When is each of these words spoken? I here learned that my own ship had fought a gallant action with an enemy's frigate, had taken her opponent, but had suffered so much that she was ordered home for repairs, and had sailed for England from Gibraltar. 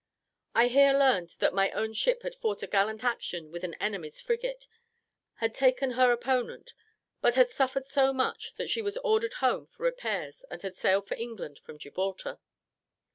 I 0.55 0.65
here 0.67 0.93
learned 0.93 1.35
that 1.37 1.53
my 1.53 1.69
own 1.73 1.93
ship 1.93 2.23
had 2.23 2.33
fought 2.33 2.63
a 2.63 2.67
gallant 2.67 3.03
action 3.03 3.51
with 3.51 3.63
an 3.63 3.75
enemy's 3.75 4.19
frigate, 4.19 4.67
had 5.35 5.53
taken 5.53 5.91
her 5.91 6.11
opponent, 6.11 6.73
but 7.21 7.35
had 7.35 7.51
suffered 7.51 7.85
so 7.85 8.11
much 8.11 8.55
that 8.55 8.71
she 8.71 8.81
was 8.81 8.97
ordered 9.03 9.35
home 9.45 9.67
for 9.67 9.83
repairs, 9.83 10.43
and 10.49 10.63
had 10.63 10.75
sailed 10.75 11.07
for 11.07 11.13
England 11.17 11.59
from 11.59 11.77
Gibraltar. 11.77 12.39